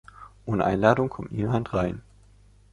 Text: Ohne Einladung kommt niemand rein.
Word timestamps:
Ohne 0.47 0.65
Einladung 0.65 1.09
kommt 1.09 1.31
niemand 1.31 1.75
rein. 1.75 2.01